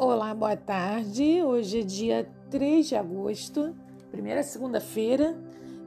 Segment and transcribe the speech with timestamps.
[0.00, 1.42] Olá, boa tarde.
[1.42, 3.74] Hoje é dia 3 de agosto,
[4.12, 5.36] primeira segunda-feira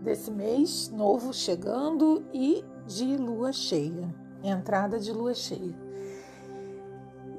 [0.02, 4.14] desse mês novo chegando e de lua cheia,
[4.44, 5.74] entrada de lua cheia.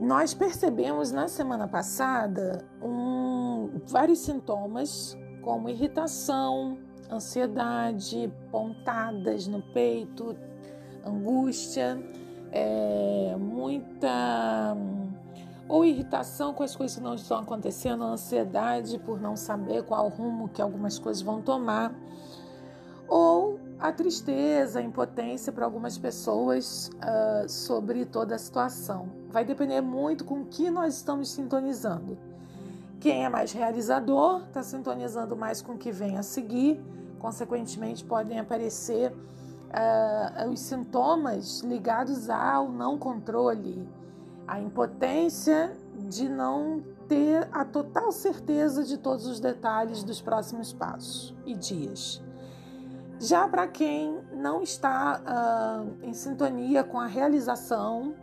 [0.00, 6.78] Nós percebemos na semana passada um, vários sintomas como irritação,
[7.10, 10.34] ansiedade, pontadas no peito,
[11.04, 12.02] angústia,
[12.50, 14.74] é, muita
[15.72, 20.46] ou irritação com as coisas que não estão acontecendo, ansiedade por não saber qual rumo
[20.50, 21.94] que algumas coisas vão tomar,
[23.08, 29.08] ou a tristeza, a impotência para algumas pessoas uh, sobre toda a situação.
[29.30, 32.18] Vai depender muito com que nós estamos sintonizando.
[33.00, 36.84] Quem é mais realizador está sintonizando mais com o que vem a seguir,
[37.18, 43.88] consequentemente, podem aparecer uh, os sintomas ligados ao não controle
[44.46, 45.72] a impotência
[46.08, 52.22] de não ter a total certeza de todos os detalhes dos próximos passos e dias.
[53.20, 58.14] Já para quem não está uh, em sintonia com a realização,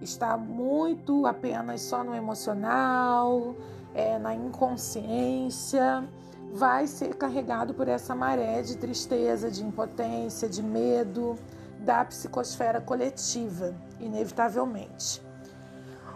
[0.00, 3.54] está muito apenas só no emocional,
[3.94, 6.04] é, na inconsciência,
[6.52, 11.36] vai ser carregado por essa maré de tristeza, de impotência, de medo
[11.78, 15.22] da psicosfera coletiva, inevitavelmente.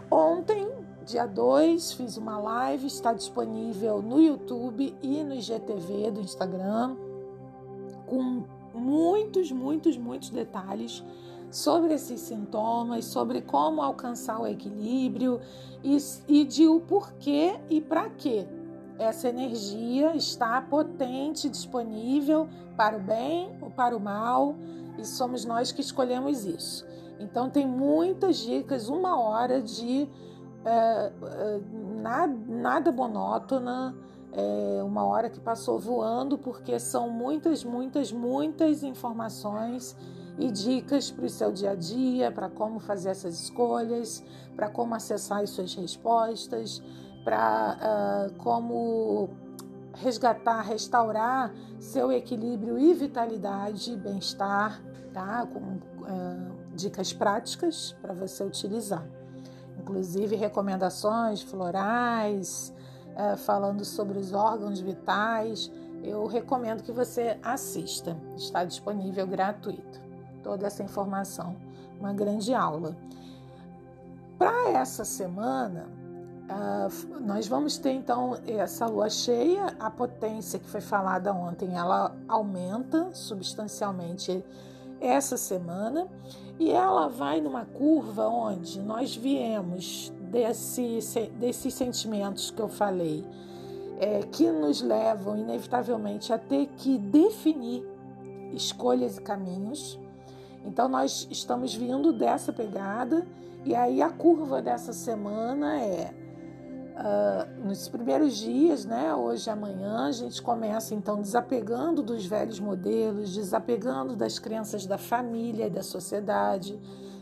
[0.09, 0.69] Ontem,
[1.05, 6.95] dia 2, fiz uma live, está disponível no YouTube e no IGTV do Instagram,
[8.05, 11.03] com muitos, muitos, muitos detalhes
[11.49, 15.39] sobre esses sintomas, sobre como alcançar o equilíbrio
[15.83, 18.45] e, e de o porquê e para quê
[18.97, 24.55] essa energia está potente, disponível para o bem ou para o mal,
[24.97, 26.85] e somos nós que escolhemos isso.
[27.19, 30.09] Então tem muitas dicas, uma hora de
[30.65, 31.61] é, é,
[32.01, 33.95] nada, nada monótona,
[34.31, 39.95] é, uma hora que passou voando, porque são muitas, muitas, muitas informações
[40.37, 44.23] e dicas para o seu dia a dia, para como fazer essas escolhas,
[44.55, 46.81] para como acessar as suas respostas,
[47.23, 47.77] para
[48.29, 49.29] uh, como
[49.93, 54.81] resgatar, restaurar seu equilíbrio e vitalidade bem-estar,
[55.15, 55.47] tá?
[55.47, 59.07] Com uh, dicas práticas para você utilizar.
[59.79, 62.73] Inclusive recomendações florais,
[63.15, 65.71] uh, falando sobre os órgãos vitais.
[66.03, 68.15] Eu recomendo que você assista.
[68.35, 70.01] Está disponível gratuito.
[70.43, 71.55] Toda essa informação,
[71.97, 72.95] uma grande aula.
[74.37, 75.87] Para essa semana,
[76.45, 82.15] Uh, nós vamos ter então essa lua cheia, a potência que foi falada ontem, ela
[82.27, 84.45] aumenta substancialmente
[85.05, 86.07] essa semana
[86.59, 90.99] e ela vai numa curva onde nós viemos desse,
[91.37, 93.25] desses sentimentos que eu falei,
[93.99, 97.85] é, que nos levam inevitavelmente a ter que definir
[98.53, 99.99] escolhas e caminhos.
[100.65, 103.25] Então nós estamos vindo dessa pegada
[103.63, 106.13] e aí a curva dessa semana é
[106.95, 112.57] Uh, nos primeiros dias, né, hoje e amanhã, a gente começa então desapegando dos velhos
[112.57, 116.79] modelos, desapegando das crenças da família e da sociedade,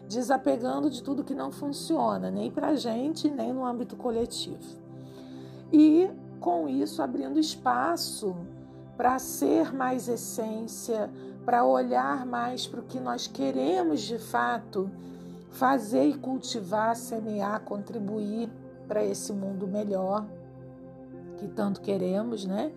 [0.08, 4.62] desapegando de tudo que não funciona, nem para a gente, nem no âmbito coletivo.
[5.72, 6.08] E
[6.40, 8.36] com isso abrindo espaço
[8.96, 11.10] para ser mais essência,
[11.44, 14.88] para olhar mais para o que nós queremos de fato
[15.50, 18.52] fazer e cultivar, semear, contribuir
[18.88, 20.26] para esse mundo melhor
[21.38, 22.72] que tanto queremos, né?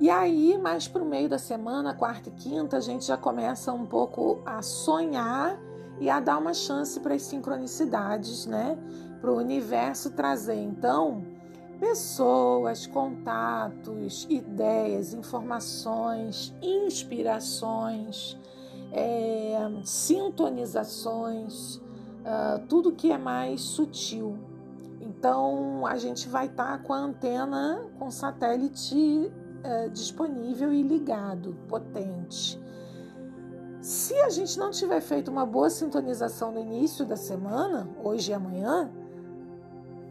[0.00, 3.72] E aí, mais para o meio da semana, quarta e quinta, a gente já começa
[3.72, 5.56] um pouco a sonhar
[6.00, 8.76] e a dar uma chance para as sincronicidades, né?
[9.20, 11.22] Para o universo trazer, então,
[11.78, 18.36] pessoas, contatos, ideias, informações, inspirações,
[18.90, 24.36] é, sintonizações, uh, tudo que é mais sutil
[25.22, 29.32] então a gente vai estar tá com a antena com satélite
[29.62, 32.60] é, disponível e ligado, potente.
[33.80, 38.34] Se a gente não tiver feito uma boa sintonização no início da semana, hoje e
[38.34, 38.90] amanhã,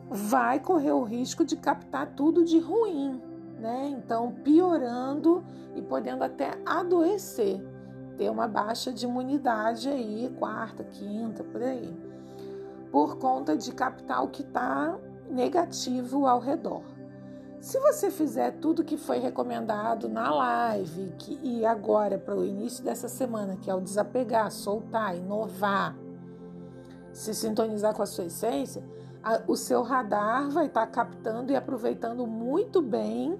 [0.09, 3.21] vai correr o risco de captar tudo de ruim,
[3.59, 3.89] né?
[3.89, 5.43] Então, piorando
[5.75, 7.61] e podendo até adoecer,
[8.17, 12.10] ter uma baixa de imunidade aí, quarta, quinta, por aí
[12.91, 14.97] por conta de capital que está
[15.29, 16.83] negativo ao redor.
[17.61, 22.83] Se você fizer tudo que foi recomendado na live que, e agora para o início
[22.83, 25.95] dessa semana, que é o desapegar, soltar, inovar,
[27.13, 28.83] se sintonizar com a sua essência,
[29.23, 33.39] a, o seu radar vai estar tá captando e aproveitando muito bem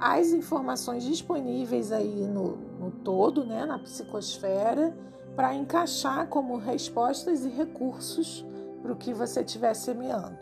[0.00, 4.92] as informações disponíveis aí no, no todo, né, na psicosfera,
[5.36, 8.44] para encaixar como respostas e recursos
[8.82, 10.38] para o que você estiver semeando.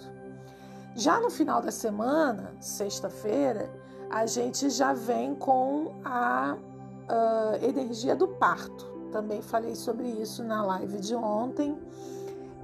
[0.95, 3.71] Já no final da semana, sexta-feira,
[4.11, 8.87] a gente já vem com a uh, energia do parto.
[9.13, 11.79] Também falei sobre isso na live de ontem.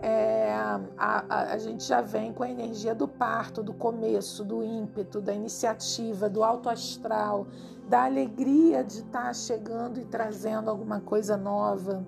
[0.03, 4.63] É, a, a, a, gente já vem com a energia do parto, do começo, do
[4.63, 7.47] ímpeto, da iniciativa, do alto astral,
[7.89, 12.05] da alegria de estar tá chegando e trazendo alguma coisa nova,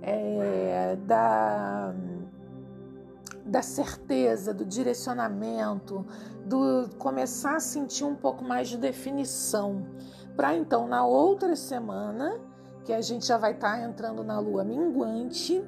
[0.00, 1.92] é, da,
[3.46, 6.04] da certeza, do direcionamento,
[6.44, 9.86] do começar a sentir um pouco mais de definição
[10.36, 12.38] para então na outra semana,
[12.84, 15.64] que a gente já vai estar tá entrando na lua minguante,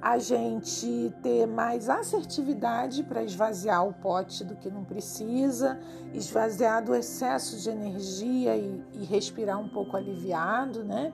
[0.00, 5.78] a gente ter mais assertividade para esvaziar o pote do que não precisa,
[6.14, 11.12] esvaziar do excesso de energia e, e respirar um pouco aliviado, né?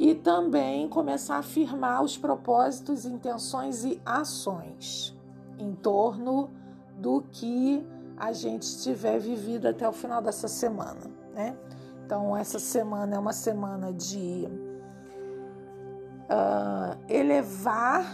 [0.00, 5.14] E também começar a afirmar os propósitos, intenções e ações
[5.58, 6.48] em torno
[6.96, 7.86] do que
[8.16, 11.02] a gente tiver vivido até o final dessa semana,
[11.34, 11.54] né?
[12.02, 14.48] Então, essa semana é uma semana de
[16.30, 18.06] uh, elevar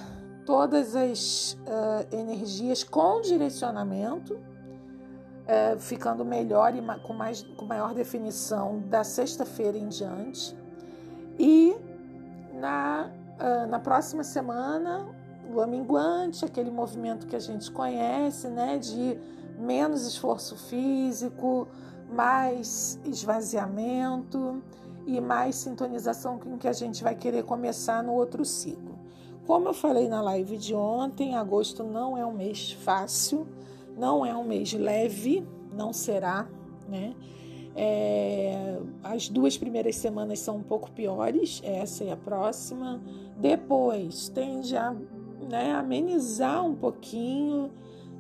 [0.45, 8.81] todas as uh, energias com direcionamento, uh, ficando melhor e com, mais, com maior definição
[8.89, 10.66] da sexta-feira em diante.
[11.39, 11.77] E
[12.55, 15.07] na, uh, na próxima semana,
[15.51, 19.19] lua minguante, aquele movimento que a gente conhece, né, de
[19.59, 21.69] menos esforço físico,
[22.11, 24.63] mais esvaziamento
[25.07, 28.97] e mais sintonização com que a gente vai querer começar no outro ciclo.
[29.47, 33.47] Como eu falei na live de ontem, agosto não é um mês fácil,
[33.97, 36.49] não é um mês leve, não será,
[36.89, 37.15] né?
[37.79, 43.01] É, as duas primeiras semanas são um pouco piores, essa e a próxima.
[43.37, 44.97] Depois tende a
[45.49, 47.71] né, amenizar um pouquinho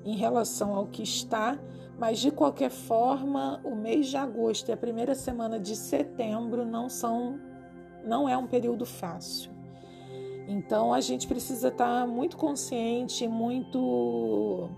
[0.04, 1.58] em relação ao que está,
[1.98, 6.88] mas de qualquer forma, o mês de agosto e a primeira semana de setembro não
[6.88, 7.40] são
[8.04, 9.50] não é um período fácil.
[10.46, 14.68] Então a gente precisa estar muito consciente, muito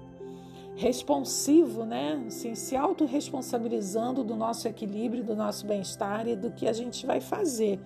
[0.79, 2.23] responsivo, né?
[2.29, 7.21] Assim, se autorresponsabilizando do nosso equilíbrio, do nosso bem-estar e do que a gente vai
[7.21, 7.81] fazer.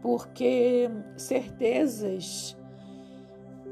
[0.00, 2.56] Porque certezas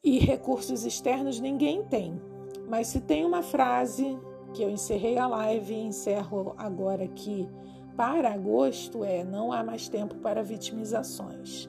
[0.05, 2.21] e recursos externos ninguém tem.
[2.69, 4.19] Mas se tem uma frase
[4.53, 7.49] que eu encerrei a live e encerro agora aqui
[7.97, 11.69] para agosto é não há mais tempo para vitimizações.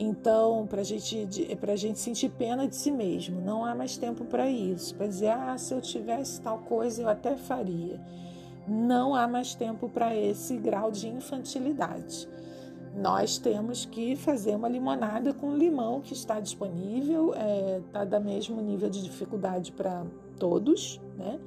[0.00, 1.26] Então, para gente,
[1.60, 4.94] a gente sentir pena de si mesmo, não há mais tempo para isso.
[4.94, 8.00] Para dizer, ah, se eu tivesse tal coisa, eu até faria.
[8.68, 12.28] Não há mais tempo para esse grau de infantilidade.
[12.94, 18.20] Nós temos que fazer uma limonada com limão que está disponível, está é, tá da
[18.20, 20.06] mesmo nível de dificuldade para
[20.38, 21.40] todos, né?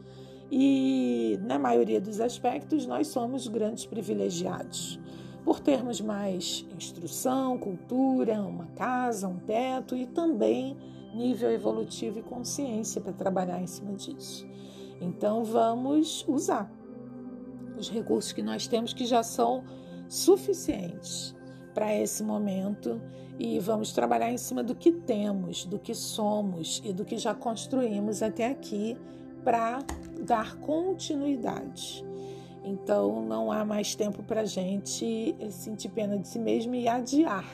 [0.51, 4.99] E na maioria dos aspectos nós somos grandes privilegiados
[5.43, 10.77] por termos mais instrução, cultura, uma casa, um teto e também
[11.13, 14.47] nível evolutivo e consciência para trabalhar em cima disso.
[14.99, 16.71] Então vamos usar
[17.77, 19.63] os recursos que nós temos que já são
[20.07, 21.35] suficientes
[21.73, 23.01] para esse momento
[23.39, 27.33] e vamos trabalhar em cima do que temos, do que somos e do que já
[27.33, 28.95] construímos até aqui
[29.43, 29.79] para
[30.23, 32.05] dar continuidade.
[32.63, 37.45] Então não há mais tempo para a gente sentir pena de si mesmo e adiar.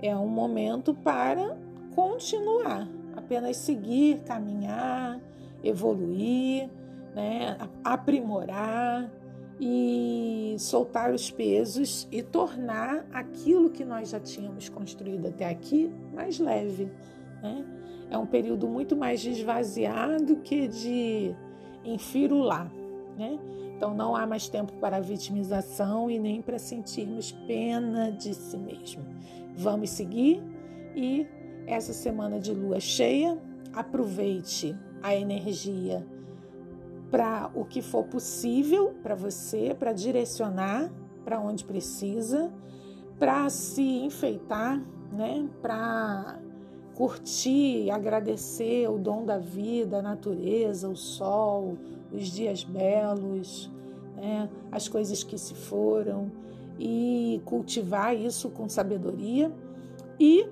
[0.00, 1.56] É um momento para
[1.94, 5.20] continuar, apenas seguir, caminhar,
[5.62, 6.68] evoluir,
[7.14, 7.56] né?
[7.84, 9.08] aprimorar
[9.60, 16.40] e soltar os pesos e tornar aquilo que nós já tínhamos construído até aqui mais
[16.40, 16.90] leve.
[17.40, 17.64] Né?
[18.10, 21.34] É um período muito mais de esvaziar do que de
[21.84, 22.68] enfirular.
[23.16, 23.38] Né?
[23.82, 29.04] Então não há mais tempo para vitimização e nem para sentirmos pena de si mesmo.
[29.56, 30.40] Vamos seguir
[30.94, 31.26] e
[31.66, 33.36] essa semana de lua cheia,
[33.72, 36.06] aproveite a energia
[37.10, 40.88] para o que for possível para você, para direcionar
[41.24, 42.52] para onde precisa,
[43.18, 44.80] para se enfeitar,
[45.12, 45.48] né?
[45.60, 46.38] Para
[46.94, 51.76] curtir, agradecer o dom da vida, a natureza, o sol,
[52.12, 53.70] os dias belos,
[54.16, 54.48] né?
[54.70, 56.30] as coisas que se foram
[56.78, 59.52] e cultivar isso com sabedoria
[60.18, 60.46] e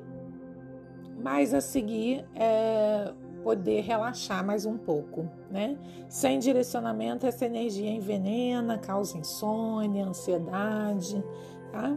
[1.23, 5.76] mas a seguir é poder relaxar mais um pouco, né?
[6.09, 11.23] Sem direcionamento, essa energia envenena, causa insônia, ansiedade,
[11.73, 11.97] tá?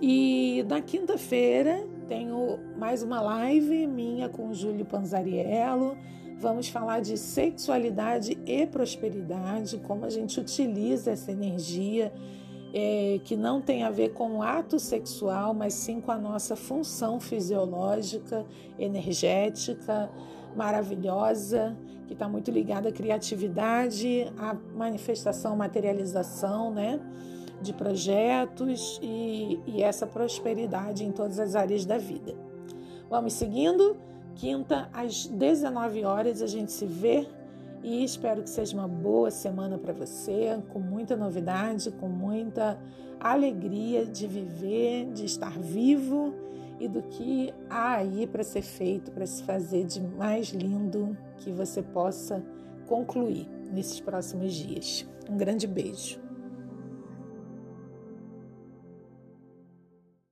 [0.00, 5.96] E na quinta-feira tenho mais uma live minha com o Júlio Panzariello.
[6.40, 12.12] Vamos falar de sexualidade e prosperidade, como a gente utiliza essa energia
[12.74, 16.56] é, que não tem a ver com o ato sexual, mas sim com a nossa
[16.56, 18.44] função fisiológica,
[18.76, 20.10] energética,
[20.56, 26.98] maravilhosa, que está muito ligada à criatividade, à manifestação, materialização, né?
[27.60, 32.34] De projetos e, e essa prosperidade em todas as áreas da vida.
[33.08, 33.96] Vamos seguindo.
[34.36, 37.26] Quinta, às 19 horas, a gente se vê
[37.82, 42.78] e espero que seja uma boa semana para você, com muita novidade, com muita
[43.18, 46.34] alegria de viver, de estar vivo
[46.78, 51.50] e do que há aí para ser feito, para se fazer de mais lindo que
[51.50, 52.42] você possa
[52.86, 55.06] concluir nesses próximos dias.
[55.28, 56.29] Um grande beijo.